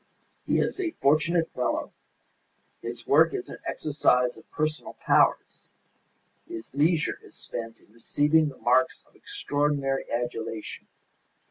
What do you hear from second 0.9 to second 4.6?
fortunate fellow! His work is an exercise of